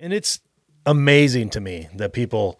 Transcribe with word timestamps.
and 0.00 0.12
it's 0.12 0.40
amazing 0.86 1.50
to 1.50 1.60
me 1.60 1.88
that 1.94 2.12
people 2.12 2.58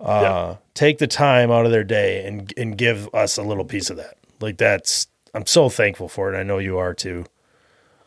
uh, 0.00 0.56
take 0.74 0.98
the 0.98 1.06
time 1.06 1.50
out 1.50 1.64
of 1.64 1.72
their 1.72 1.84
day 1.84 2.26
and 2.26 2.52
and 2.56 2.76
give 2.76 3.12
us 3.14 3.38
a 3.38 3.42
little 3.42 3.64
piece 3.64 3.90
of 3.90 3.96
that. 3.96 4.16
Like 4.40 4.58
that's 4.58 5.08
I'm 5.34 5.46
so 5.46 5.68
thankful 5.68 6.08
for 6.08 6.32
it. 6.32 6.38
I 6.38 6.42
know 6.42 6.58
you 6.58 6.78
are 6.78 6.94
too. 6.94 7.24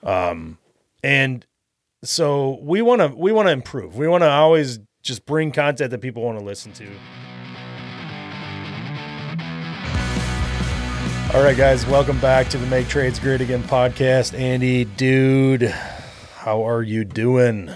Um, 0.03 0.57
and 1.03 1.45
so 2.03 2.59
we 2.61 2.81
want 2.81 3.01
to 3.01 3.07
we 3.07 3.31
want 3.31 3.47
to 3.47 3.51
improve. 3.51 3.95
We 3.95 4.07
want 4.07 4.23
to 4.23 4.29
always 4.29 4.79
just 5.01 5.25
bring 5.25 5.51
content 5.51 5.91
that 5.91 6.01
people 6.01 6.23
want 6.23 6.37
to 6.39 6.45
listen 6.45 6.71
to. 6.73 6.87
All 11.31 11.43
right, 11.43 11.55
guys, 11.55 11.85
welcome 11.85 12.19
back 12.19 12.49
to 12.49 12.57
the 12.57 12.65
Make 12.67 12.87
Trades 12.87 13.19
Great 13.19 13.39
Again 13.39 13.61
podcast. 13.63 14.37
Andy, 14.37 14.83
dude, 14.83 15.61
how 16.37 16.67
are 16.67 16.81
you 16.81 17.05
doing? 17.05 17.71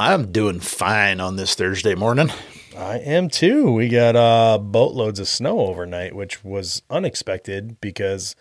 I'm 0.00 0.32
doing 0.32 0.60
fine 0.60 1.20
on 1.20 1.36
this 1.36 1.54
Thursday 1.54 1.94
morning. 1.94 2.32
I 2.74 2.96
am 3.00 3.28
too. 3.28 3.70
We 3.70 3.90
got 3.90 4.16
uh, 4.16 4.56
boatloads 4.56 5.20
of 5.20 5.28
snow 5.28 5.60
overnight, 5.60 6.16
which 6.16 6.42
was 6.42 6.80
unexpected 6.88 7.78
because 7.82 8.34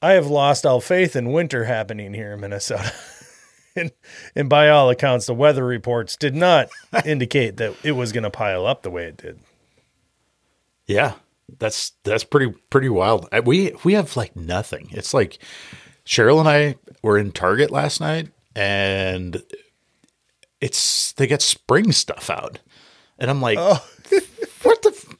I 0.00 0.12
have 0.12 0.28
lost 0.28 0.64
all 0.64 0.80
faith 0.80 1.14
in 1.14 1.32
winter 1.32 1.64
happening 1.64 2.14
here 2.14 2.32
in 2.32 2.40
Minnesota. 2.40 2.94
and, 3.76 3.92
and 4.34 4.48
by 4.48 4.70
all 4.70 4.88
accounts, 4.88 5.26
the 5.26 5.34
weather 5.34 5.66
reports 5.66 6.16
did 6.16 6.34
not 6.34 6.70
indicate 7.04 7.58
that 7.58 7.74
it 7.84 7.92
was 7.92 8.12
going 8.12 8.24
to 8.24 8.30
pile 8.30 8.64
up 8.64 8.82
the 8.82 8.90
way 8.90 9.04
it 9.04 9.18
did. 9.18 9.40
Yeah, 10.86 11.16
that's 11.58 11.92
that's 12.04 12.24
pretty 12.24 12.54
pretty 12.70 12.88
wild. 12.88 13.28
We 13.44 13.74
we 13.84 13.92
have 13.92 14.16
like 14.16 14.34
nothing. 14.34 14.88
It's 14.92 15.12
like 15.12 15.40
Cheryl 16.06 16.40
and 16.40 16.48
I 16.48 16.76
were 17.02 17.18
in 17.18 17.32
Target 17.32 17.70
last 17.70 18.00
night, 18.00 18.30
and 18.56 19.42
it's 20.60 21.12
they 21.12 21.26
got 21.26 21.42
spring 21.42 21.92
stuff 21.92 22.30
out, 22.30 22.58
and 23.18 23.30
I'm 23.30 23.40
like, 23.40 23.58
oh. 23.60 23.84
what 24.62 24.82
the? 24.82 24.90
f- 24.90 25.16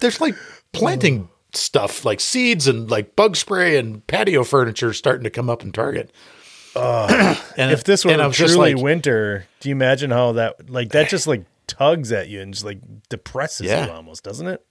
There's 0.00 0.20
like 0.20 0.34
planting 0.72 1.28
stuff, 1.52 2.04
like 2.04 2.20
seeds 2.20 2.66
and 2.66 2.90
like 2.90 3.14
bug 3.16 3.36
spray 3.36 3.76
and 3.76 4.06
patio 4.06 4.44
furniture 4.44 4.92
starting 4.92 5.24
to 5.24 5.30
come 5.30 5.48
up 5.50 5.62
in 5.62 5.72
Target. 5.72 6.10
and 6.76 7.38
If 7.70 7.84
this 7.84 8.04
were 8.04 8.10
and 8.10 8.20
I 8.20 8.26
was 8.26 8.36
just 8.36 8.54
truly 8.54 8.74
like, 8.74 8.82
winter, 8.82 9.46
do 9.60 9.68
you 9.68 9.74
imagine 9.74 10.10
how 10.10 10.32
that 10.32 10.68
like 10.68 10.90
that 10.90 11.08
just 11.08 11.26
like 11.28 11.44
tugs 11.68 12.10
at 12.10 12.28
you 12.28 12.40
and 12.40 12.52
just 12.52 12.64
like 12.64 12.78
depresses 13.08 13.66
Yeah. 13.66 13.86
you 13.86 13.92
almost, 13.92 14.24
doesn't 14.24 14.46
it? 14.48 14.64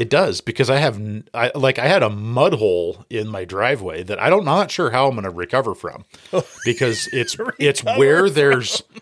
It 0.00 0.08
does 0.08 0.40
because 0.40 0.70
I 0.70 0.78
have 0.78 0.98
I 1.34 1.52
like 1.54 1.78
I 1.78 1.86
had 1.86 2.02
a 2.02 2.08
mud 2.08 2.54
hole 2.54 3.04
in 3.10 3.28
my 3.28 3.44
driveway 3.44 4.02
that 4.04 4.18
I 4.18 4.30
don't 4.30 4.46
not 4.46 4.70
sure 4.70 4.90
how 4.90 5.04
I'm 5.06 5.12
going 5.12 5.24
to 5.24 5.30
recover 5.30 5.74
from 5.74 6.06
because 6.64 7.06
it's 7.12 7.36
it's 7.58 7.84
where 7.84 8.30
there's 8.30 8.82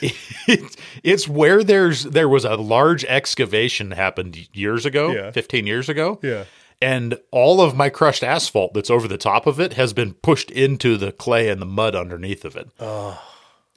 it's, 0.00 0.76
it's 1.02 1.28
where 1.28 1.62
there's 1.62 2.04
there 2.04 2.30
was 2.30 2.46
a 2.46 2.56
large 2.56 3.04
excavation 3.04 3.90
happened 3.90 4.48
years 4.54 4.86
ago, 4.86 5.10
Yeah. 5.12 5.30
15 5.32 5.66
years 5.66 5.88
ago. 5.88 6.18
Yeah. 6.22 6.44
And 6.80 7.18
all 7.30 7.60
of 7.60 7.74
my 7.76 7.88
crushed 7.88 8.22
asphalt 8.22 8.74
that's 8.74 8.90
over 8.90 9.08
the 9.08 9.16
top 9.18 9.46
of 9.46 9.60
it 9.60 9.74
has 9.74 9.92
been 9.92 10.14
pushed 10.14 10.50
into 10.50 10.96
the 10.96 11.12
clay 11.12 11.48
and 11.48 11.60
the 11.60 11.66
mud 11.66 11.94
underneath 11.94 12.44
of 12.44 12.56
it. 12.56 12.68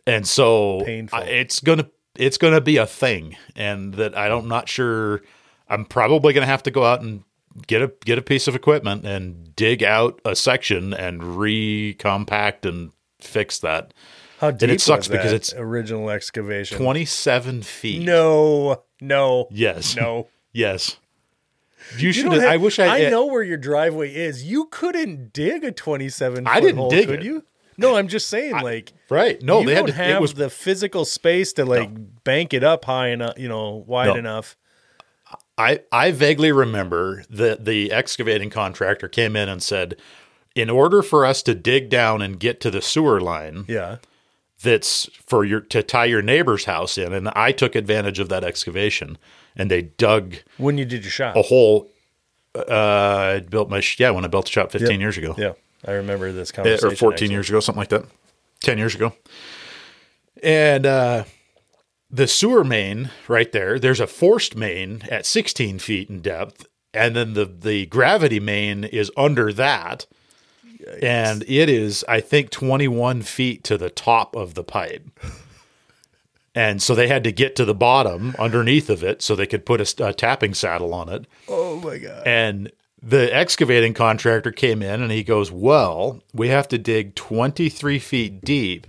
And 0.05 0.27
so 0.27 0.81
Painful. 0.85 1.19
I- 1.19 1.23
it's 1.23 1.59
gonna 1.59 1.89
it's 2.19 2.37
gonna 2.37 2.61
be 2.61 2.77
a 2.77 2.85
thing, 2.85 3.35
and 3.55 3.93
that 3.95 4.15
I 4.17 4.27
don't 4.27 4.47
not 4.47 4.69
sure. 4.69 5.21
I'm 5.67 5.85
probably 5.85 6.33
gonna 6.33 6.45
have 6.45 6.63
to 6.63 6.71
go 6.71 6.83
out 6.83 7.01
and 7.01 7.23
get 7.67 7.81
a 7.81 7.91
get 8.05 8.17
a 8.17 8.21
piece 8.21 8.47
of 8.47 8.55
equipment 8.55 9.05
and 9.05 9.55
dig 9.55 9.83
out 9.83 10.19
a 10.25 10.35
section 10.35 10.93
and 10.93 11.21
recompact 11.21 12.65
and 12.67 12.91
fix 13.19 13.59
that. 13.59 13.93
How 14.39 14.51
deep 14.51 14.69
it 14.69 14.81
sucks 14.81 15.07
because 15.07 15.31
it's 15.33 15.53
original 15.53 16.09
excavation? 16.09 16.77
Twenty 16.77 17.05
seven 17.05 17.61
feet. 17.61 18.03
No, 18.05 18.83
no, 19.01 19.47
Yes. 19.51 19.95
no. 19.95 20.27
Yes. 20.51 20.97
You 21.97 22.07
You 22.07 22.11
should. 22.13 22.31
have 22.33 22.41
have- 22.41 22.51
I 22.51 22.57
wish 22.57 22.79
I. 22.79 23.05
I 23.05 23.09
know 23.09 23.27
where 23.27 23.43
your 23.43 23.57
driveway 23.57 24.13
is. 24.13 24.43
You 24.43 24.65
couldn't 24.65 25.31
dig 25.31 25.63
a 25.63 25.71
twenty-seven. 25.71 26.47
I 26.47 26.59
didn't 26.59 26.77
hole, 26.77 26.89
dig 26.89 27.07
could 27.07 27.19
it. 27.19 27.25
you? 27.25 27.43
No, 27.79 27.95
I'm 27.95 28.07
just 28.07 28.27
saying, 28.27 28.53
like, 28.61 28.93
Right. 29.09 29.41
No, 29.41 29.61
you 29.61 29.65
they 29.67 29.75
had 29.75 29.87
to. 29.87 29.93
have 29.93 30.17
It 30.17 30.21
was 30.21 30.33
the 30.35 30.49
physical 30.49 31.05
space 31.05 31.53
to 31.53 31.65
like 31.65 31.89
bank 32.23 32.53
it 32.53 32.63
up 32.63 32.85
high 32.85 33.09
enough, 33.09 33.37
you 33.39 33.47
know, 33.49 33.83
wide 33.87 34.07
No. 34.07 34.15
enough. 34.15 34.55
I, 35.57 35.81
I 35.91 36.11
vaguely 36.11 36.51
remember 36.51 37.23
that 37.29 37.65
the 37.65 37.91
excavating 37.91 38.49
contractor 38.49 39.07
came 39.07 39.35
in 39.35 39.49
and 39.49 39.61
said, 39.61 39.95
in 40.55 40.69
order 40.69 41.01
for 41.01 41.25
us 41.25 41.43
to 41.43 41.53
dig 41.55 41.89
down 41.89 42.21
and 42.21 42.39
get 42.39 42.61
to 42.61 42.71
the 42.71 42.81
sewer 42.81 43.19
line 43.19 43.65
Yeah. 43.67 43.97
that's 44.63 45.09
for 45.25 45.43
your 45.45 45.59
to 45.61 45.83
tie 45.83 46.05
your 46.05 46.21
neighbor's 46.21 46.65
house 46.65 46.97
in, 46.97 47.13
and 47.13 47.29
I 47.35 47.51
took 47.51 47.75
advantage 47.75 48.19
of 48.19 48.29
that 48.29 48.43
excavation 48.43 49.17
and 49.55 49.69
they 49.69 49.81
dug 49.83 50.35
When 50.57 50.77
you 50.77 50.85
did 50.85 51.03
your 51.03 51.11
shop. 51.11 51.35
a 51.35 51.41
hole. 51.43 51.89
Uh, 52.55 53.35
I 53.35 53.39
built 53.41 53.69
my 53.69 53.81
yeah 53.97 54.09
when 54.09 54.25
I 54.25 54.27
built 54.27 54.45
the 54.45 54.51
shop 54.51 54.71
15 54.71 54.99
years 54.99 55.17
ago, 55.17 55.35
Yeah, 55.37 55.53
I 55.85 55.91
remember 55.93 56.31
this 56.31 56.51
Eh, 56.51 56.55
conversation. 56.55 56.87
or 56.89 56.95
14 56.95 57.13
actually. 57.15 57.33
years 57.33 57.49
ago, 57.49 57.59
something 57.59 57.79
like 57.79 57.89
that, 57.89 58.05
10 58.61 58.77
years 58.77 58.95
ago. 58.95 59.13
And 60.43 60.85
uh, 60.85 61.23
the 62.09 62.27
sewer 62.27 62.63
main 62.63 63.11
right 63.27 63.51
there, 63.51 63.79
there's 63.79 63.99
a 63.99 64.07
forced 64.07 64.55
main 64.55 65.03
at 65.09 65.25
16 65.25 65.79
feet 65.79 66.09
in 66.09 66.21
depth, 66.21 66.65
and 66.93 67.15
then 67.15 67.33
the 67.33 67.45
the 67.45 67.85
gravity 67.87 68.39
main 68.39 68.83
is 68.83 69.11
under 69.17 69.53
that, 69.53 70.05
and 71.01 71.43
it 71.47 71.69
is 71.69 72.03
I 72.07 72.19
think 72.21 72.49
21 72.51 73.21
feet 73.23 73.63
to 73.65 73.77
the 73.77 73.89
top 73.89 74.35
of 74.35 74.53
the 74.55 74.63
pipe. 74.63 75.03
And 76.55 76.81
so 76.81 76.95
they 76.95 77.07
had 77.07 77.23
to 77.25 77.31
get 77.31 77.55
to 77.57 77.65
the 77.65 77.75
bottom 77.75 78.35
underneath 78.39 78.89
of 78.89 79.03
it 79.03 79.21
so 79.21 79.35
they 79.35 79.45
could 79.45 79.65
put 79.65 79.79
a, 79.99 80.07
a 80.07 80.13
tapping 80.13 80.53
saddle 80.55 80.93
on 80.93 81.07
it. 81.07 81.25
Oh 81.47 81.79
my 81.79 81.99
god. 81.99 82.23
And 82.25 82.71
the 83.01 83.33
excavating 83.33 83.93
contractor 83.93 84.51
came 84.51 84.81
in 84.81 85.01
and 85.01 85.11
he 85.11 85.23
goes, 85.23 85.51
Well, 85.51 86.21
we 86.33 86.49
have 86.49 86.67
to 86.69 86.77
dig 86.77 87.15
23 87.15 87.99
feet 87.99 88.41
deep. 88.41 88.87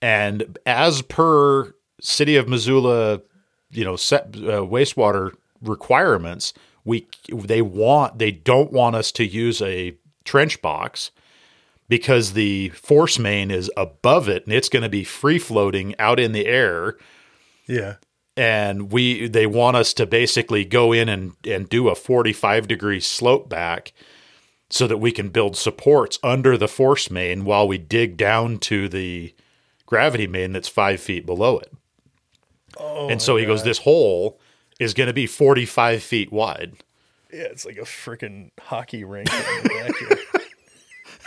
And 0.00 0.58
as 0.66 1.02
per 1.02 1.74
city 2.00 2.36
of 2.36 2.48
Missoula, 2.48 3.20
you 3.70 3.84
know, 3.84 3.96
set, 3.96 4.34
uh, 4.36 4.66
wastewater 4.66 5.32
requirements, 5.62 6.52
we 6.84 7.06
they 7.32 7.62
want 7.62 8.18
they 8.18 8.32
don't 8.32 8.72
want 8.72 8.96
us 8.96 9.12
to 9.12 9.24
use 9.24 9.62
a 9.62 9.96
trench 10.24 10.60
box 10.60 11.12
because 11.88 12.32
the 12.32 12.70
force 12.70 13.18
main 13.18 13.50
is 13.50 13.70
above 13.76 14.28
it 14.28 14.44
and 14.44 14.52
it's 14.52 14.68
going 14.68 14.82
to 14.82 14.88
be 14.88 15.04
free 15.04 15.38
floating 15.38 15.94
out 15.98 16.18
in 16.18 16.32
the 16.32 16.46
air 16.46 16.96
Yeah. 17.66 17.96
And 18.36 18.90
we 18.92 19.28
they 19.28 19.46
want 19.46 19.76
us 19.76 19.92
to 19.94 20.06
basically 20.06 20.64
go 20.64 20.92
in 20.92 21.08
and 21.08 21.32
and 21.44 21.68
do 21.68 21.88
a 21.88 21.94
45 21.94 22.66
degree 22.68 23.00
slope 23.00 23.48
back 23.48 23.92
so 24.70 24.86
that 24.86 24.96
we 24.98 25.12
can 25.12 25.28
build 25.28 25.56
supports 25.56 26.18
under 26.22 26.56
the 26.56 26.68
force 26.68 27.10
main 27.10 27.44
while 27.44 27.68
we 27.68 27.76
dig 27.76 28.16
down 28.16 28.58
to 28.58 28.88
the 28.88 29.34
gravity 29.84 30.26
main 30.26 30.52
that's 30.52 30.68
five 30.68 31.00
feet 31.00 31.26
below 31.26 31.58
it 31.58 31.72
Oh. 32.78 33.10
and 33.10 33.20
so 33.20 33.36
he 33.36 33.44
goes 33.44 33.64
this 33.64 33.78
hole 33.78 34.40
is 34.80 34.94
going 34.94 35.08
to 35.08 35.12
be 35.12 35.26
45 35.26 36.02
feet 36.02 36.32
wide 36.32 36.72
Yeah, 37.30 37.42
it's 37.42 37.66
like 37.66 37.76
a 37.76 37.82
freaking 37.82 38.50
hockey 38.58 39.04
rink 39.04 39.28
the 39.30 39.68
back 39.68 39.94
here. 39.98 40.18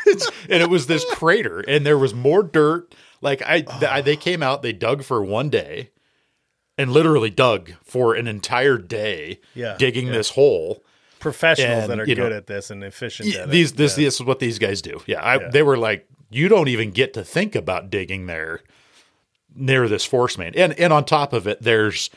and 0.49 0.63
it 0.63 0.69
was 0.71 0.87
this 0.87 1.05
crater 1.13 1.59
and 1.59 1.85
there 1.85 1.99
was 1.99 2.15
more 2.15 2.41
dirt 2.41 2.95
like 3.21 3.43
I, 3.43 3.61
th- 3.61 3.83
oh. 3.83 3.87
I 3.87 4.01
they 4.01 4.15
came 4.15 4.41
out 4.41 4.63
they 4.63 4.73
dug 4.73 5.03
for 5.03 5.23
one 5.23 5.49
day 5.51 5.91
and 6.77 6.91
literally 6.91 7.29
dug 7.29 7.71
for 7.83 8.15
an 8.15 8.27
entire 8.27 8.77
day 8.77 9.39
Yeah, 9.53 9.75
digging 9.77 10.07
this 10.11 10.31
hole 10.31 10.83
Professionals 11.19 11.83
And, 11.85 11.91
that 11.91 11.99
are 12.01 12.05
good 12.05 12.17
know, 12.17 12.31
at 12.31 12.45
this 12.45 12.69
and 12.69 12.83
efficient 12.83 13.29
Yeah, 13.29 13.41
at 13.43 13.49
these 13.49 13.71
it. 13.71 13.77
this 13.77 13.97
Yeah. 13.97 14.05
this 14.05 14.15
is 14.15 14.23
what 14.23 14.39
these 14.39 14.59
guys 14.59 14.81
do. 14.81 15.01
Yeah, 15.07 15.25
I, 15.25 15.49
they 15.49 15.63
were 15.63 15.77
like, 15.77 16.07
you 16.29 16.47
don't 16.49 16.67
even 16.67 16.91
get 16.91 17.13
to 17.15 17.23
think 17.23 17.55
about 17.55 17.89
digging 17.89 18.27
there 18.27 18.61
near 19.55 19.87
this 19.87 20.05
force 20.05 20.37
main, 20.37 20.53
and 20.55 20.73
and 20.79 20.91
on 20.93 21.05
top 21.05 21.33
of 21.33 21.47
it, 21.47 21.61
there's 21.63 22.09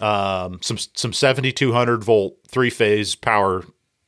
um, 0.00 0.58
some 0.62 0.76
some 0.76 1.12
seventy 1.12 1.52
two 1.52 1.72
hundred 1.72 2.04
volt 2.04 2.36
three 2.48 2.68
phase 2.70 3.14
power 3.14 3.64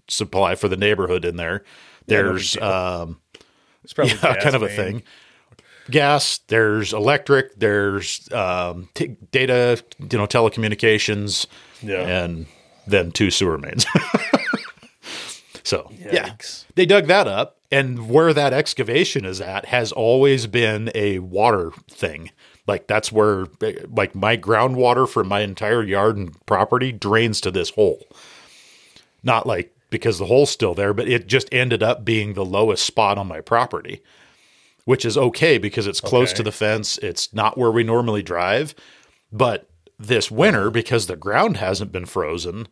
supply 0.08 0.54
for 0.54 0.68
the 0.68 0.76
neighborhood 0.76 1.24
in 1.24 1.36
there. 1.36 1.64
There's 2.06 2.56
um, 2.58 3.20
It's 3.84 3.92
probably 3.94 4.14
yeah, 4.22 4.34
kind 4.42 4.54
of 4.56 4.62
a 4.62 4.66
main. 4.66 4.76
thing. 4.76 5.02
Gas. 5.90 6.38
There's 6.48 6.92
electric. 6.92 7.54
There's 7.56 8.30
um, 8.32 8.88
t- 8.94 9.16
data. 9.30 9.82
You 9.98 10.18
know, 10.18 10.26
telecommunications. 10.26 11.46
Yeah. 11.82 12.02
and 12.02 12.46
then 12.86 13.12
two 13.12 13.30
sewer 13.30 13.58
mains. 13.58 13.86
so 15.62 15.90
yeah, 15.98 16.34
they 16.74 16.86
dug 16.86 17.06
that 17.06 17.26
up, 17.26 17.58
and 17.70 18.08
where 18.08 18.32
that 18.32 18.52
excavation 18.52 19.24
is 19.24 19.40
at 19.40 19.66
has 19.66 19.92
always 19.92 20.46
been 20.46 20.90
a 20.94 21.18
water 21.20 21.72
thing. 21.90 22.30
Like 22.66 22.86
that's 22.86 23.10
where 23.10 23.46
like 23.88 24.14
my 24.14 24.36
groundwater 24.36 25.08
for 25.08 25.24
my 25.24 25.40
entire 25.40 25.82
yard 25.82 26.16
and 26.16 26.46
property 26.46 26.92
drains 26.92 27.40
to 27.42 27.50
this 27.50 27.70
hole. 27.70 28.06
Not 29.22 29.46
like 29.46 29.74
because 29.90 30.18
the 30.18 30.26
hole's 30.26 30.50
still 30.50 30.74
there, 30.74 30.94
but 30.94 31.08
it 31.08 31.26
just 31.26 31.48
ended 31.52 31.82
up 31.82 32.04
being 32.04 32.34
the 32.34 32.44
lowest 32.44 32.84
spot 32.84 33.18
on 33.18 33.26
my 33.26 33.40
property. 33.40 34.02
Which 34.84 35.04
is 35.04 35.16
okay 35.16 35.58
because 35.58 35.86
it's 35.86 36.00
close 36.00 36.30
Okay. 36.30 36.38
to 36.38 36.42
the 36.44 36.52
fence. 36.52 36.98
It's 36.98 37.32
not 37.32 37.56
where 37.58 37.70
we 37.70 37.84
normally 37.84 38.22
drive. 38.22 38.74
But 39.32 39.68
this 39.98 40.30
winter, 40.30 40.70
because 40.70 41.06
the 41.06 41.16
ground 41.16 41.56
hasn't 41.58 41.92
been 41.92 42.06
frozen 42.06 42.68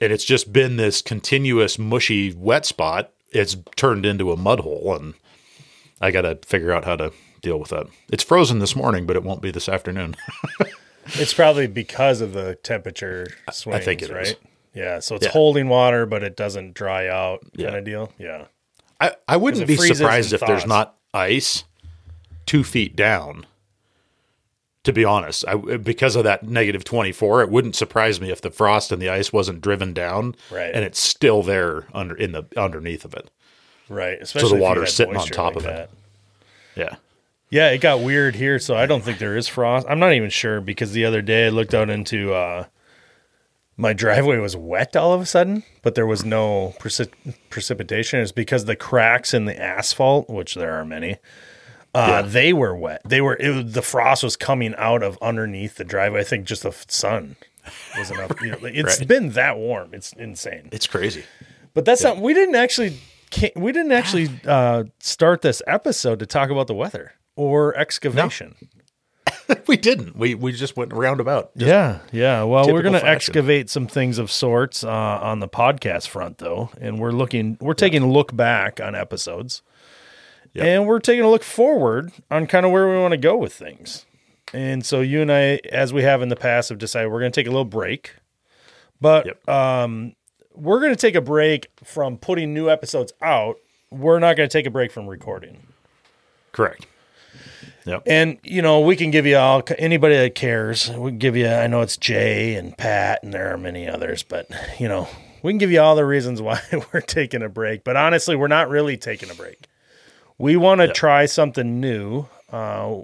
and 0.00 0.12
it's 0.12 0.24
just 0.24 0.52
been 0.52 0.76
this 0.76 1.02
continuous 1.02 1.78
mushy 1.78 2.32
wet 2.34 2.66
spot, 2.66 3.12
it's 3.32 3.56
turned 3.76 4.04
into 4.04 4.32
a 4.32 4.36
mud 4.36 4.60
hole. 4.60 4.94
And 4.96 5.14
I 6.00 6.10
got 6.10 6.22
to 6.22 6.38
figure 6.46 6.72
out 6.72 6.84
how 6.84 6.96
to 6.96 7.12
deal 7.42 7.58
with 7.58 7.70
that. 7.70 7.86
It's 8.10 8.24
frozen 8.24 8.58
this 8.58 8.74
morning, 8.76 9.06
but 9.06 9.16
it 9.16 9.22
won't 9.22 9.42
be 9.42 9.50
this 9.50 9.68
afternoon. 9.68 10.16
It's 11.14 11.32
probably 11.34 11.66
because 11.66 12.20
of 12.20 12.34
the 12.34 12.56
temperature 12.62 13.26
swings, 13.50 13.80
I 13.80 13.82
think 13.84 14.02
it 14.02 14.10
right? 14.10 14.26
is. 14.28 14.36
Yeah, 14.74 15.00
so 15.00 15.16
it's 15.16 15.24
Yeah. 15.26 15.32
holding 15.32 15.68
water, 15.68 16.06
but 16.06 16.22
it 16.22 16.36
doesn't 16.36 16.74
dry 16.74 17.08
out, 17.08 17.40
kind 17.56 17.72
Yeah. 17.72 17.76
of 17.78 17.84
deal. 17.84 18.12
Yeah, 18.18 18.44
I, 19.00 19.16
I 19.26 19.36
wouldn't 19.38 19.66
be 19.66 19.76
surprised 19.76 20.32
if 20.34 20.40
there's 20.40 20.66
not 20.66 20.94
ice 21.14 21.64
two 22.46 22.64
feet 22.64 22.96
down. 22.96 23.46
To 24.84 24.94
be 24.94 25.04
honest, 25.04 25.44
I, 25.46 25.56
because 25.56 26.16
of 26.16 26.24
that 26.24 26.42
negative 26.42 26.84
24, 26.84 27.42
it 27.42 27.50
wouldn't 27.50 27.76
surprise 27.76 28.18
me 28.18 28.30
if 28.30 28.40
the 28.40 28.50
frost 28.50 28.90
and 28.90 29.00
the 29.00 29.10
ice 29.10 29.30
wasn't 29.30 29.60
driven 29.60 29.92
down 29.92 30.34
Right. 30.50 30.70
and 30.74 30.82
it's 30.84 30.98
still 30.98 31.42
there 31.42 31.84
under 31.92 32.14
in 32.16 32.32
the 32.32 32.44
underneath 32.56 33.04
of 33.04 33.12
it. 33.12 33.30
right. 33.90 34.16
Especially 34.22 34.48
if 34.52 34.54
you 34.54 34.60
water's 34.62 34.94
sitting 34.94 35.16
on 35.18 35.26
top 35.26 35.54
like 35.56 35.64
of 35.64 35.70
it. 35.70 35.90
Yeah. 36.76 36.96
Yeah, 37.50 37.70
it 37.72 37.78
got 37.82 38.00
weird 38.00 38.36
here, 38.36 38.58
so 38.58 38.74
I 38.74 38.86
don't 38.86 39.02
think 39.02 39.18
there 39.18 39.36
is 39.36 39.48
frost. 39.48 39.86
I'm 39.88 39.98
not 39.98 40.14
even 40.14 40.30
sure 40.30 40.60
because 40.62 40.92
the 40.92 41.04
other 41.04 41.20
day 41.20 41.46
I 41.46 41.48
looked 41.50 41.74
out 41.74 41.90
into 41.90 42.32
uh, 42.32 42.64
my 43.80 43.92
driveway 43.92 44.38
was 44.38 44.56
wet 44.56 44.94
all 44.96 45.12
of 45.12 45.20
a 45.20 45.26
sudden, 45.26 45.62
but 45.82 45.94
there 45.94 46.06
was 46.06 46.24
no 46.24 46.74
preci- 46.80 47.10
precipitation. 47.48 48.20
It's 48.20 48.32
because 48.32 48.66
the 48.66 48.76
cracks 48.76 49.32
in 49.34 49.46
the 49.46 49.60
asphalt, 49.60 50.28
which 50.28 50.54
there 50.54 50.72
are 50.74 50.84
many, 50.84 51.16
uh, 51.94 52.22
they 52.22 52.52
were 52.52 52.76
wet. 52.76 53.00
They 53.04 53.20
were 53.20 53.36
was- 53.40 53.72
the 53.72 53.82
frost 53.82 54.22
was 54.22 54.36
coming 54.36 54.74
out 54.76 55.02
of 55.02 55.18
underneath 55.22 55.76
the 55.76 55.84
driveway. 55.84 56.20
I 56.20 56.24
think 56.24 56.46
just 56.46 56.62
the 56.62 56.72
sun 56.88 57.36
was 57.98 58.10
enough. 58.10 58.32
You 58.42 58.50
know, 58.52 58.58
it's 58.62 58.98
Right. 58.98 59.08
been 59.08 59.30
that 59.30 59.56
warm. 59.56 59.90
It's 59.94 60.12
insane. 60.12 60.68
It's 60.72 60.86
crazy. 60.86 61.24
But 61.74 61.84
that's 61.84 62.02
not. 62.02 62.18
We 62.18 62.34
didn't 62.34 62.56
actually. 62.56 62.98
We 63.54 63.70
didn't 63.70 63.92
actually 63.92 64.28
uh, 64.44 64.84
start 64.98 65.42
this 65.42 65.62
episode 65.66 66.18
to 66.18 66.26
talk 66.26 66.50
about 66.50 66.66
the 66.66 66.74
weather 66.74 67.12
or 67.36 67.76
excavation. 67.78 68.56
we 69.66 69.76
didn't. 69.76 70.16
We 70.16 70.34
we 70.34 70.52
just 70.52 70.76
went 70.76 70.92
roundabout. 70.92 71.56
Just- 71.56 71.68
Yeah, 71.68 71.98
yeah. 72.12 72.42
Well, 72.44 72.72
we're 72.72 72.82
going 72.82 72.94
to 72.94 73.06
excavate 73.06 73.68
some 73.70 73.86
things 73.86 74.18
of 74.18 74.30
sorts 74.30 74.84
uh, 74.84 74.88
on 74.90 75.40
the 75.40 75.48
podcast 75.48 76.08
front, 76.08 76.38
though, 76.38 76.70
and 76.80 76.98
we're 76.98 77.12
looking. 77.12 77.56
We're 77.60 77.74
taking 77.74 78.02
a 78.02 78.08
look 78.10 78.34
back 78.36 78.80
on 78.80 78.94
episodes, 78.94 79.62
Yep. 80.54 80.64
and 80.66 80.86
we're 80.86 80.98
taking 81.00 81.24
a 81.24 81.30
look 81.30 81.42
forward 81.42 82.12
on 82.30 82.46
kind 82.46 82.64
of 82.66 82.72
where 82.72 82.88
we 82.88 82.96
want 82.98 83.12
to 83.12 83.18
go 83.18 83.36
with 83.36 83.52
things. 83.52 84.06
And 84.52 84.84
so 84.84 85.00
you 85.00 85.22
and 85.22 85.30
I, 85.30 85.60
as 85.70 85.92
we 85.92 86.02
have 86.02 86.22
in 86.22 86.28
the 86.28 86.36
past, 86.36 86.70
have 86.70 86.78
decided 86.78 87.10
we're 87.12 87.20
going 87.20 87.30
to 87.32 87.40
take 87.40 87.46
a 87.46 87.50
little 87.50 87.64
break, 87.64 88.16
but 89.00 89.26
Yep. 89.26 89.48
um, 89.48 90.14
we're 90.54 90.80
going 90.80 90.90
to 90.92 90.96
take 91.00 91.14
a 91.14 91.20
break 91.20 91.68
from 91.84 92.16
putting 92.18 92.52
new 92.52 92.68
episodes 92.68 93.12
out. 93.22 93.56
We're 93.92 94.18
not 94.18 94.36
going 94.36 94.48
to 94.48 94.52
take 94.52 94.66
a 94.66 94.70
break 94.70 94.90
from 94.90 95.06
recording. 95.06 95.66
Correct. 96.52 96.84
Yep. 97.90 98.02
And 98.06 98.38
you 98.44 98.62
know, 98.62 98.80
we 98.80 98.94
can 98.94 99.10
give 99.10 99.26
you 99.26 99.36
all 99.36 99.64
anybody 99.76 100.16
that 100.16 100.36
cares. 100.36 100.88
We 100.90 101.10
can 101.10 101.18
give 101.18 101.36
you. 101.36 101.48
I 101.48 101.66
know 101.66 101.80
it's 101.80 101.96
Jay 101.96 102.54
and 102.54 102.76
Pat, 102.78 103.24
and 103.24 103.34
there 103.34 103.52
are 103.52 103.58
many 103.58 103.88
others, 103.88 104.22
but 104.22 104.48
you 104.78 104.86
know, 104.86 105.08
we 105.42 105.50
can 105.50 105.58
give 105.58 105.72
you 105.72 105.80
all 105.80 105.96
the 105.96 106.04
reasons 106.04 106.40
why 106.42 106.60
we're 106.92 107.00
taking 107.00 107.42
a 107.42 107.48
break. 107.48 107.82
But 107.82 107.96
honestly, 107.96 108.36
we're 108.36 108.46
not 108.46 108.68
really 108.68 108.96
taking 108.96 109.28
a 109.28 109.34
break. 109.34 109.66
We 110.38 110.56
want 110.56 110.80
to 110.82 110.88
try 110.92 111.26
something 111.26 111.80
new. 111.80 112.26
Uh, 112.50 113.00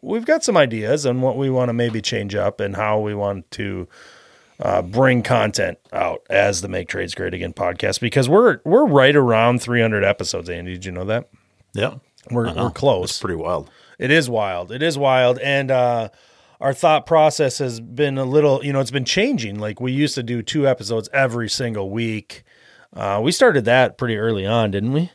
we've 0.00 0.24
got 0.24 0.42
some 0.42 0.56
ideas 0.56 1.04
on 1.04 1.20
what 1.20 1.36
we 1.36 1.50
want 1.50 1.68
to 1.68 1.74
maybe 1.74 2.00
change 2.00 2.34
up 2.34 2.60
and 2.60 2.74
how 2.74 3.00
we 3.00 3.14
want 3.14 3.50
to 3.52 3.86
uh, 4.58 4.80
bring 4.80 5.22
content 5.22 5.78
out 5.92 6.22
as 6.30 6.62
the 6.62 6.68
Make 6.68 6.88
Trades 6.88 7.14
Great 7.14 7.34
Again 7.34 7.52
podcast 7.52 8.00
because 8.00 8.26
we're 8.26 8.60
we're 8.64 8.86
right 8.86 9.14
around 9.14 9.60
300 9.60 10.02
episodes. 10.02 10.48
Andy, 10.48 10.72
did 10.72 10.86
you 10.86 10.92
know 10.92 11.04
that? 11.04 11.28
Yeah. 11.74 11.96
We're 12.30 12.54
we're 12.54 12.70
close. 12.70 13.10
It's 13.10 13.20
pretty 13.20 13.36
wild. 13.36 13.70
It 13.98 14.10
is 14.10 14.28
wild. 14.28 14.72
It 14.72 14.82
is 14.82 14.98
wild. 14.98 15.38
And 15.38 15.70
uh, 15.70 16.08
our 16.60 16.72
thought 16.72 17.06
process 17.06 17.58
has 17.58 17.80
been 17.80 18.18
a 18.18 18.24
little, 18.24 18.64
you 18.64 18.72
know, 18.72 18.80
it's 18.80 18.90
been 18.90 19.04
changing. 19.04 19.58
Like 19.58 19.80
we 19.80 19.92
used 19.92 20.14
to 20.16 20.22
do 20.22 20.42
two 20.42 20.66
episodes 20.66 21.08
every 21.12 21.48
single 21.48 21.90
week. 21.90 22.44
Uh, 22.94 23.20
we 23.22 23.32
started 23.32 23.64
that 23.64 23.98
pretty 23.98 24.16
early 24.16 24.46
on, 24.46 24.70
didn't 24.70 24.92
we? 24.92 25.10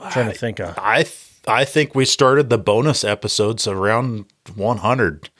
I'm 0.00 0.10
trying 0.12 0.30
to 0.30 0.36
think 0.38 0.60
of. 0.60 0.78
I 0.78 1.02
th- 1.02 1.30
I 1.46 1.64
think 1.64 1.94
we 1.94 2.04
started 2.04 2.48
the 2.48 2.58
bonus 2.58 3.04
episodes 3.04 3.66
around 3.66 4.26
100. 4.54 5.30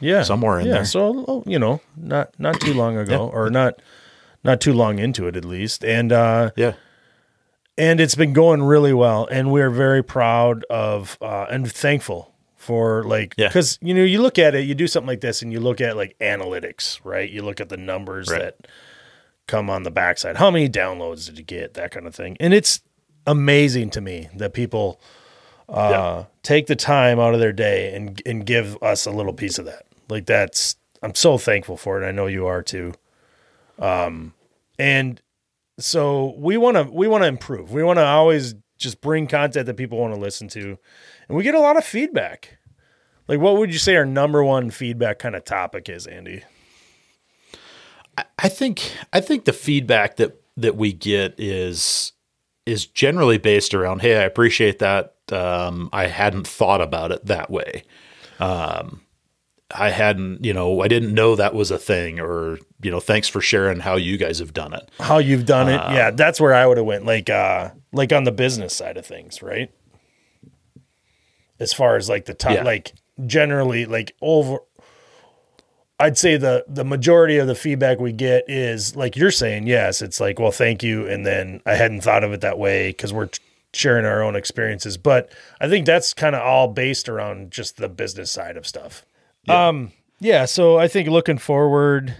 Yeah. 0.00 0.22
Somewhere 0.22 0.58
in 0.58 0.66
yeah, 0.66 0.72
there. 0.72 0.84
So, 0.84 1.24
oh, 1.28 1.44
you 1.46 1.58
know, 1.58 1.80
not 1.96 2.38
not 2.38 2.60
too 2.60 2.74
long 2.74 2.96
ago 2.96 3.30
or 3.32 3.50
not 3.50 3.80
not 4.42 4.60
too 4.60 4.72
long 4.72 4.98
into 4.98 5.28
it 5.28 5.36
at 5.36 5.44
least. 5.44 5.84
And 5.84 6.10
uh 6.10 6.50
Yeah. 6.56 6.72
And 7.78 8.00
it's 8.00 8.14
been 8.14 8.32
going 8.32 8.62
really 8.62 8.92
well 8.92 9.26
and 9.30 9.50
we're 9.50 9.70
very 9.70 10.02
proud 10.02 10.64
of 10.70 11.16
uh 11.22 11.46
and 11.50 11.70
thankful 11.70 12.32
for 12.56 13.02
like 13.04 13.34
Yeah. 13.36 13.48
because 13.48 13.78
you 13.82 13.94
know 13.94 14.04
you 14.04 14.20
look 14.20 14.38
at 14.38 14.54
it 14.54 14.64
you 14.66 14.74
do 14.74 14.86
something 14.86 15.08
like 15.08 15.20
this 15.20 15.42
and 15.42 15.52
you 15.52 15.58
look 15.60 15.80
at 15.80 15.96
like 15.96 16.16
analytics 16.20 17.00
right 17.04 17.28
you 17.30 17.42
look 17.42 17.60
at 17.60 17.68
the 17.70 17.76
numbers 17.76 18.28
Right. 18.30 18.40
that 18.40 18.68
come 19.46 19.68
on 19.70 19.82
the 19.82 19.90
backside 19.90 20.36
how 20.36 20.50
many 20.50 20.68
downloads 20.68 21.26
did 21.26 21.38
you 21.38 21.44
get 21.44 21.74
that 21.74 21.90
kind 21.90 22.06
of 22.06 22.14
thing 22.14 22.36
and 22.40 22.52
it's 22.54 22.80
amazing 23.26 23.90
to 23.90 24.00
me 24.00 24.28
that 24.36 24.52
people 24.52 25.00
uh 25.68 25.88
Yeah. 25.90 26.24
take 26.42 26.66
the 26.66 26.76
time 26.76 27.18
out 27.18 27.34
of 27.34 27.40
their 27.40 27.52
day 27.52 27.94
and 27.94 28.20
and 28.26 28.44
give 28.46 28.80
us 28.82 29.06
a 29.06 29.10
little 29.10 29.32
piece 29.32 29.58
of 29.58 29.64
that 29.64 29.86
like 30.08 30.26
that's 30.26 30.76
i'm 31.02 31.14
so 31.14 31.38
thankful 31.38 31.76
for 31.76 32.00
it 32.02 32.06
i 32.06 32.10
know 32.12 32.26
you 32.26 32.46
are 32.46 32.62
too 32.62 32.92
um 33.78 34.34
and 34.78 35.20
so 35.78 36.34
we 36.36 36.56
want 36.56 36.76
to 36.76 36.84
we 36.84 37.08
want 37.08 37.22
to 37.22 37.28
improve 37.28 37.72
we 37.72 37.82
want 37.82 37.98
to 37.98 38.04
always 38.04 38.54
just 38.78 39.00
bring 39.00 39.26
content 39.26 39.66
that 39.66 39.76
people 39.76 39.98
want 39.98 40.14
to 40.14 40.20
listen 40.20 40.48
to 40.48 40.78
and 41.28 41.36
we 41.36 41.42
get 41.42 41.54
a 41.54 41.60
lot 41.60 41.76
of 41.76 41.84
feedback 41.84 42.58
like 43.28 43.38
what 43.38 43.56
would 43.56 43.72
you 43.72 43.78
say 43.78 43.96
our 43.96 44.04
number 44.04 44.42
one 44.42 44.70
feedback 44.70 45.18
kind 45.18 45.34
of 45.34 45.44
topic 45.44 45.88
is 45.88 46.06
andy 46.06 46.42
I 48.38 48.48
think 48.48 48.92
I 49.12 49.20
think 49.20 49.44
the 49.44 49.52
feedback 49.52 50.16
that 50.16 50.40
that 50.56 50.76
we 50.76 50.92
get 50.92 51.34
is 51.38 52.12
is 52.66 52.86
generally 52.86 53.38
based 53.38 53.74
around, 53.74 54.02
hey, 54.02 54.16
I 54.16 54.22
appreciate 54.22 54.78
that. 54.80 55.14
Um, 55.32 55.88
I 55.92 56.06
hadn't 56.06 56.46
thought 56.46 56.80
about 56.80 57.10
it 57.10 57.26
that 57.26 57.50
way. 57.50 57.82
Um, 58.38 59.00
I 59.74 59.90
hadn't, 59.90 60.44
you 60.44 60.52
know, 60.52 60.80
I 60.82 60.88
didn't 60.88 61.14
know 61.14 61.36
that 61.36 61.54
was 61.54 61.70
a 61.70 61.78
thing, 61.78 62.20
or 62.20 62.58
you 62.82 62.90
know, 62.90 63.00
thanks 63.00 63.28
for 63.28 63.40
sharing 63.40 63.80
how 63.80 63.96
you 63.96 64.16
guys 64.16 64.38
have 64.38 64.52
done 64.52 64.72
it. 64.74 64.88
how 65.00 65.18
you've 65.18 65.46
done 65.46 65.68
it 65.68 65.80
yeah 65.94 66.10
that's 66.10 66.40
where 66.40 66.52
i 66.52 66.66
would 66.66 66.76
have 66.76 66.86
went 66.86 67.04
like 67.06 67.30
uh 67.30 67.70
like 67.92 68.12
on 68.12 68.24
the 68.24 68.32
business 68.32 68.74
side 68.74 68.96
of 68.96 69.06
things 69.06 69.40
right 69.42 69.70
as 71.60 71.72
far 71.72 71.96
as 71.96 72.08
like 72.08 72.24
the 72.24 72.34
top 72.34 72.54
Yeah. 72.54 72.62
like 72.64 72.92
generally 73.26 73.86
like 73.86 74.14
over 74.20 74.58
i'd 76.00 76.18
say 76.18 76.36
the 76.36 76.64
the 76.66 76.84
majority 76.84 77.36
of 77.38 77.46
the 77.46 77.54
feedback 77.54 78.00
we 78.00 78.12
get 78.12 78.44
is 78.48 78.96
like 78.96 79.16
you're 79.16 79.30
saying 79.30 79.66
yes 79.66 80.02
it's 80.02 80.20
like 80.20 80.38
well 80.40 80.50
thank 80.50 80.82
you 80.82 81.06
and 81.06 81.24
then 81.24 81.60
i 81.66 81.74
hadn't 81.74 82.00
thought 82.00 82.24
of 82.24 82.32
it 82.32 82.40
that 82.40 82.58
way 82.58 82.88
because 82.88 83.12
we're 83.12 83.28
sharing 83.72 84.04
our 84.04 84.22
own 84.22 84.34
experiences 84.34 84.96
but 84.96 85.30
i 85.60 85.68
think 85.68 85.86
that's 85.86 86.12
kind 86.14 86.34
of 86.34 86.42
all 86.42 86.68
based 86.68 87.08
around 87.08 87.50
just 87.50 87.76
the 87.76 87.88
business 87.88 88.30
side 88.30 88.56
of 88.56 88.66
stuff 88.66 89.04
um 89.48 89.92
yeah 90.20 90.44
so 90.44 90.78
i 90.78 90.86
think 90.88 91.08
looking 91.08 91.38
forward 91.38 92.14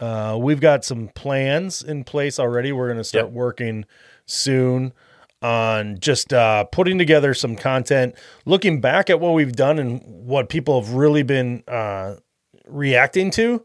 uh, 0.00 0.36
we've 0.40 0.60
got 0.60 0.84
some 0.84 1.06
plans 1.14 1.80
in 1.80 2.02
place 2.02 2.40
already. 2.40 2.72
We're 2.72 2.88
going 2.88 2.98
to 2.98 3.04
start 3.04 3.26
Yep. 3.26 3.32
working 3.32 3.84
soon 4.26 4.92
on 5.40 5.98
just 6.00 6.32
uh, 6.32 6.64
putting 6.64 6.98
together 6.98 7.32
some 7.32 7.54
content, 7.54 8.16
looking 8.44 8.80
back 8.80 9.08
at 9.08 9.20
what 9.20 9.34
we've 9.34 9.52
done 9.54 9.78
and 9.78 10.02
what 10.04 10.48
people 10.48 10.82
have 10.82 10.94
really 10.94 11.22
been 11.22 11.62
uh, 11.68 12.16
reacting 12.66 13.30
to. 13.30 13.64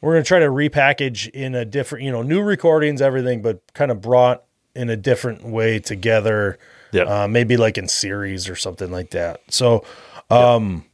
We're 0.00 0.12
going 0.12 0.22
to 0.22 0.28
try 0.28 0.38
to 0.38 0.46
repackage 0.46 1.28
in 1.30 1.56
a 1.56 1.64
different, 1.64 2.04
you 2.04 2.12
know, 2.12 2.22
new 2.22 2.40
recordings, 2.40 3.02
everything, 3.02 3.42
but 3.42 3.60
kind 3.74 3.90
of 3.90 4.00
brought 4.00 4.44
in 4.76 4.88
a 4.90 4.96
different 4.96 5.42
way 5.44 5.80
together. 5.80 6.56
Yeah. 6.92 7.24
Uh, 7.24 7.28
maybe 7.28 7.56
like 7.56 7.76
in 7.78 7.88
series 7.88 8.48
or 8.48 8.54
something 8.54 8.92
like 8.92 9.10
that. 9.10 9.40
So, 9.48 9.84
um, 10.30 10.84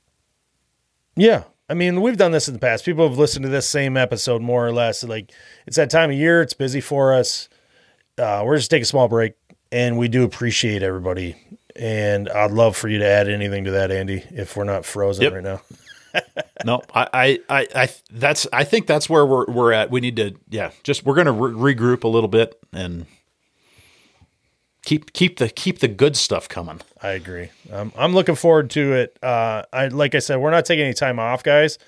yeah. 1.17 1.45
I 1.69 1.75
mean, 1.75 2.03
we've 2.03 2.17
done 2.19 2.33
this 2.33 2.47
in 2.47 2.55
the 2.55 2.61
past. 2.61 2.85
People 2.85 3.09
have 3.09 3.17
listened 3.19 3.45
to 3.45 3.49
this 3.49 3.67
same 3.69 3.97
episode 3.97 4.43
more 4.43 4.67
or 4.67 4.73
less. 4.73 5.03
Like 5.03 5.33
it's 5.67 5.77
that 5.77 5.89
time 5.91 6.11
of 6.11 6.17
year. 6.17 6.43
It's 6.43 6.53
busy 6.53 6.81
for 6.81 7.15
us. 7.15 7.49
Uh, 8.19 8.43
we're 8.45 8.57
just 8.59 8.71
taking 8.71 8.83
a 8.83 8.87
small 8.87 9.09
break, 9.09 9.35
and 9.73 9.97
we 9.99 10.09
do 10.09 10.25
appreciate 10.25 10.83
everybody. 10.83 11.37
And 11.75 12.29
I'd 12.29 12.53
love 12.53 12.77
for 12.77 12.89
you 12.89 12.99
to 12.99 13.07
add 13.07 13.29
anything 13.29 13.65
to 13.65 13.73
that, 13.73 13.91
Andy, 13.91 14.23
if 14.31 14.57
we're 14.57 14.65
not 14.65 14.85
frozen 14.85 15.25
Yep. 15.25 15.33
right 15.33 15.43
now. 15.43 15.61
no, 16.65 16.83
I, 16.95 17.09
I, 17.13 17.39
I, 17.49 17.69
I, 17.75 17.89
that's, 18.13 18.47
I 18.53 18.63
think 18.63 18.87
that's 18.87 19.11
where 19.11 19.27
we're, 19.27 19.47
we're 19.47 19.73
at. 19.73 19.91
We 19.91 20.01
need 20.01 20.15
to, 20.17 20.37
yeah, 20.49 20.71
just, 20.85 21.05
we're 21.05 21.17
going 21.17 21.27
to 21.27 21.33
re- 21.33 21.75
regroup 21.75 22.05
a 22.05 22.09
little 22.09 22.29
bit 22.29 22.55
and 22.73 23.07
keep 24.85 25.13
keep 25.13 25.39
the 25.39 25.49
keep 25.49 25.79
the 25.81 25.89
good 25.89 26.17
stuff 26.17 26.49
coming. 26.49 26.81
I 27.03 27.11
agree. 27.11 27.51
Um, 27.73 27.93
I'm 27.97 28.15
looking 28.15 28.35
forward 28.35 28.71
to 28.71 28.93
it. 28.95 29.19
Uh, 29.23 29.63
I 29.73 29.89
like 29.89 30.15
I 30.15 30.19
said, 30.19 30.37
we're 30.37 30.51
not 30.51 30.65
taking 30.65 30.85
any 30.85 30.95
time 30.95 31.19
off, 31.19 31.43
guys. 31.43 31.79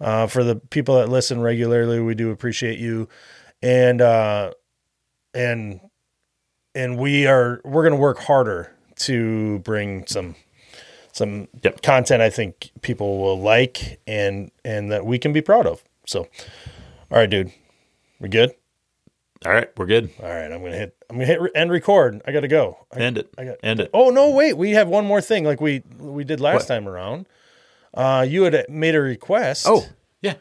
Uh, 0.00 0.26
for 0.26 0.42
the 0.42 0.56
people 0.56 0.96
that 0.96 1.08
listen 1.08 1.40
regularly, 1.40 2.00
we 2.00 2.14
do 2.14 2.30
appreciate 2.30 2.78
you, 2.78 3.08
and 3.62 4.00
uh, 4.00 4.52
and 5.32 5.80
and 6.74 6.98
we 6.98 7.26
are 7.26 7.60
we're 7.64 7.82
going 7.82 7.92
to 7.94 8.00
work 8.00 8.18
harder 8.18 8.72
to 8.96 9.60
bring 9.60 10.06
some 10.06 10.34
some 11.12 11.48
Yep. 11.62 11.82
content 11.82 12.20
I 12.22 12.30
think 12.30 12.70
people 12.82 13.18
will 13.18 13.40
like 13.40 14.00
and 14.06 14.50
and 14.64 14.90
that 14.90 15.06
we 15.06 15.18
can 15.18 15.32
be 15.32 15.40
proud 15.40 15.66
of. 15.66 15.84
So, 16.06 16.20
all 17.10 17.18
right, 17.18 17.30
dude, 17.30 17.52
we 18.20 18.28
good? 18.28 18.52
All 19.44 19.52
right, 19.52 19.68
we're 19.76 19.86
good. 19.86 20.10
All 20.22 20.28
right, 20.28 20.50
I'm 20.50 20.62
gonna 20.62 20.76
hit. 20.76 20.96
I'm 21.10 21.16
gonna 21.16 21.26
hit 21.26 21.40
re- 21.40 21.50
end 21.54 21.70
record. 21.70 22.22
I 22.26 22.32
got 22.32 22.40
to 22.40 22.48
go. 22.48 22.78
I, 22.92 22.98
End 23.00 23.18
it. 23.18 23.32
I 23.36 23.44
got- 23.44 23.56
End 23.62 23.80
it. 23.80 23.90
Oh 23.92 24.10
no, 24.10 24.30
wait. 24.30 24.56
We 24.56 24.70
have 24.70 24.88
one 24.88 25.04
more 25.06 25.20
thing, 25.20 25.44
like 25.44 25.60
we 25.60 25.82
we 25.98 26.24
did 26.24 26.40
last 26.40 26.54
What? 26.60 26.66
time 26.68 26.88
around. 26.88 27.26
Uh, 27.92 28.24
you 28.28 28.44
had 28.44 28.66
made 28.68 28.94
a 28.94 29.00
request. 29.00 29.66
Oh, 29.68 29.86
yeah. 30.22 30.34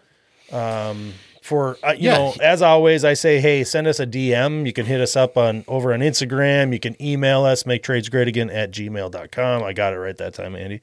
Um, 0.52 1.14
for 1.42 1.78
uh, 1.84 1.92
you 1.92 2.10
Yeah. 2.10 2.18
know, 2.18 2.34
as 2.42 2.62
always, 2.62 3.04
I 3.04 3.14
say, 3.14 3.40
hey, 3.42 3.64
send 3.66 3.86
us 3.88 4.00
a 4.00 4.08
DM. 4.08 4.66
You 4.66 4.72
can 4.74 4.86
hit 4.86 5.02
us 5.02 5.16
up 5.18 5.38
on 5.38 5.66
over 5.68 5.94
on 5.94 6.00
Instagram. 6.00 6.72
You 6.72 6.80
can 6.80 6.96
email 7.02 7.44
us, 7.44 7.66
make 7.66 7.84
trades 7.84 8.08
great 8.10 8.28
again 8.30 8.50
at 8.50 8.72
gmail.com. 8.72 9.64
I 9.64 9.74
got 9.74 9.94
it 9.94 9.98
right 9.98 10.16
that 10.18 10.34
time, 10.34 10.56
Andy. 10.56 10.80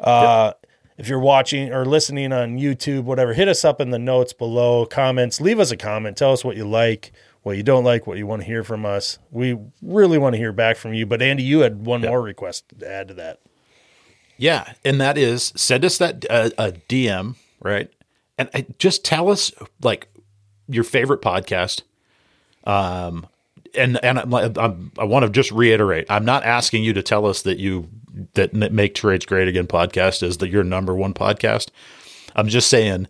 Uh, 0.00 0.52
If 0.98 1.08
you're 1.08 1.18
watching 1.18 1.72
or 1.72 1.84
listening 1.84 2.32
on 2.32 2.58
YouTube, 2.58 3.04
whatever, 3.04 3.34
hit 3.34 3.48
us 3.48 3.64
up 3.64 3.80
in 3.80 3.90
the 3.90 3.98
notes 3.98 4.32
below, 4.32 4.86
comments. 4.86 5.40
Leave 5.40 5.60
us 5.60 5.70
a 5.70 5.76
comment. 5.76 6.16
Tell 6.16 6.32
us 6.32 6.44
what 6.44 6.56
you 6.56 6.66
like, 6.66 7.12
what 7.42 7.56
you 7.56 7.62
don't 7.62 7.84
like, 7.84 8.06
what 8.06 8.16
you 8.16 8.26
want 8.26 8.42
to 8.42 8.46
hear 8.46 8.64
from 8.64 8.86
us. 8.86 9.18
We 9.30 9.58
really 9.82 10.16
want 10.18 10.34
to 10.34 10.38
hear 10.38 10.52
back 10.52 10.76
from 10.76 10.94
you. 10.94 11.04
But 11.04 11.20
Andy, 11.20 11.42
you 11.42 11.60
had 11.60 11.84
one 11.84 12.00
more 12.00 12.22
request 12.22 12.64
to 12.78 12.90
add 12.90 13.08
to 13.08 13.14
that. 13.14 13.40
Yeah, 14.38 14.72
and 14.84 15.00
that 15.00 15.16
is 15.16 15.52
send 15.56 15.84
us 15.84 15.98
that 15.98 16.24
uh, 16.30 16.50
a 16.58 16.72
DM, 16.72 17.36
right? 17.60 17.90
And 18.38 18.50
uh, 18.54 18.62
just 18.78 19.04
tell 19.04 19.30
us 19.30 19.52
like 19.82 20.08
your 20.68 20.84
favorite 20.84 21.22
podcast. 21.22 21.82
Um, 22.64 23.26
and 23.74 24.02
and 24.04 24.18
I'm, 24.18 24.34
I'm, 24.34 24.92
I 24.98 25.04
want 25.04 25.24
to 25.24 25.30
just 25.30 25.52
reiterate, 25.52 26.06
I'm 26.10 26.24
not 26.24 26.44
asking 26.44 26.84
you 26.84 26.92
to 26.94 27.02
tell 27.02 27.26
us 27.26 27.42
that 27.42 27.58
you 27.58 27.88
that 28.36 28.54
make 28.54 28.94
trades 28.94 29.26
great 29.26 29.48
again 29.48 29.66
podcast 29.66 30.22
is 30.22 30.38
that 30.38 30.48
your 30.48 30.64
number 30.64 30.94
one 30.94 31.12
podcast. 31.12 31.68
I'm 32.34 32.48
just 32.48 32.68
saying, 32.68 33.08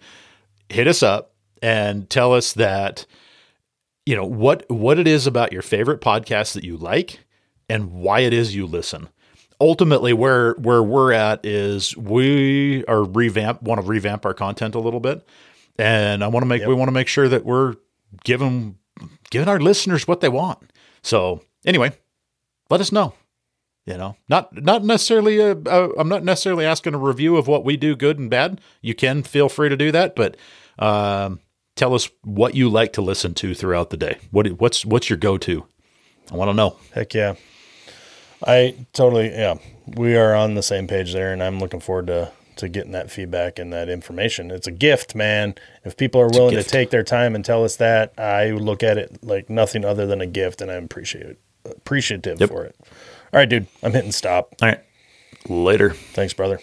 hit 0.68 0.86
us 0.86 1.02
up 1.02 1.32
and 1.62 2.08
tell 2.08 2.32
us 2.32 2.52
that 2.54 3.06
you 4.04 4.14
know 4.14 4.24
what 4.24 4.68
what 4.70 4.98
it 4.98 5.06
is 5.06 5.26
about 5.26 5.52
your 5.52 5.62
favorite 5.62 6.00
podcast 6.00 6.54
that 6.54 6.64
you 6.64 6.76
like 6.76 7.20
and 7.68 7.92
why 7.92 8.20
it 8.20 8.32
is 8.32 8.54
you 8.54 8.66
listen. 8.66 9.08
Ultimately 9.60 10.12
where 10.12 10.54
where 10.54 10.82
we're 10.82 11.12
at 11.12 11.44
is 11.44 11.96
we 11.96 12.84
are 12.86 13.04
revamp 13.04 13.62
want 13.62 13.80
to 13.80 13.86
revamp 13.86 14.24
our 14.24 14.34
content 14.34 14.74
a 14.74 14.80
little 14.80 15.00
bit. 15.00 15.26
And 15.78 16.24
i 16.24 16.28
want 16.28 16.42
to 16.42 16.46
make 16.46 16.64
we 16.64 16.74
want 16.74 16.88
to 16.88 16.92
make 16.92 17.08
sure 17.08 17.28
that 17.28 17.44
we're 17.44 17.74
giving 18.24 18.78
giving 19.30 19.48
our 19.48 19.60
listeners 19.60 20.06
what 20.06 20.20
they 20.20 20.28
want. 20.28 20.72
So 21.02 21.42
anyway 21.64 21.92
let 22.70 22.80
us 22.80 22.92
know 22.92 23.14
you 23.86 23.96
know 23.96 24.16
not 24.28 24.54
not 24.62 24.84
necessarily 24.84 25.38
a, 25.38 25.52
a, 25.52 25.98
i'm 25.98 26.08
not 26.08 26.24
necessarily 26.24 26.64
asking 26.66 26.94
a 26.94 26.98
review 26.98 27.36
of 27.36 27.46
what 27.46 27.64
we 27.64 27.76
do 27.76 27.94
good 27.96 28.18
and 28.18 28.28
bad 28.30 28.60
you 28.82 28.94
can 28.94 29.22
feel 29.22 29.48
free 29.48 29.68
to 29.68 29.76
do 29.76 29.90
that 29.92 30.14
but 30.16 30.36
um, 30.78 31.40
tell 31.76 31.94
us 31.94 32.10
what 32.22 32.54
you 32.54 32.68
like 32.68 32.92
to 32.92 33.00
listen 33.00 33.32
to 33.34 33.54
throughout 33.54 33.90
the 33.90 33.96
day 33.96 34.18
what 34.30 34.46
what's 34.60 34.84
what's 34.84 35.08
your 35.08 35.16
go-to 35.16 35.64
i 36.32 36.36
want 36.36 36.48
to 36.50 36.54
know 36.54 36.76
Heck 36.92 37.14
yeah. 37.14 37.34
I 38.46 38.74
totally, 38.92 39.30
yeah. 39.30 39.54
We 39.86 40.14
are 40.14 40.34
on 40.34 40.54
the 40.54 40.62
same 40.62 40.86
page 40.86 41.14
there, 41.14 41.32
and 41.32 41.42
I'm 41.42 41.58
looking 41.58 41.80
forward 41.80 42.08
to, 42.08 42.32
to 42.56 42.68
getting 42.68 42.92
that 42.92 43.10
feedback 43.10 43.58
and 43.58 43.72
that 43.72 43.88
information. 43.88 44.50
It's 44.50 44.66
a 44.66 44.72
gift, 44.72 45.14
man. 45.14 45.54
If 45.84 45.96
people 45.96 46.20
are 46.20 46.28
willing 46.28 46.54
to 46.54 46.62
take 46.62 46.90
their 46.90 47.02
time 47.02 47.34
and 47.34 47.42
tell 47.42 47.64
us 47.64 47.76
that, 47.76 48.12
I 48.18 48.50
look 48.50 48.82
at 48.82 48.98
it 48.98 49.24
like 49.24 49.48
nothing 49.48 49.86
other 49.86 50.06
than 50.06 50.20
a 50.20 50.26
gift, 50.26 50.60
and 50.60 50.70
I'm 50.70 50.84
appreciative, 50.84 51.38
appreciative 51.64 52.38
Yep. 52.38 52.48
for 52.50 52.64
it. 52.64 52.76
All 53.32 53.40
right, 53.40 53.48
dude. 53.48 53.66
I'm 53.82 53.92
hitting 53.92 54.12
stop. 54.12 54.54
all 54.62 54.68
right 54.68 54.80
later 55.48 55.90
Thanks, 55.90 56.32
brother. 56.32 56.60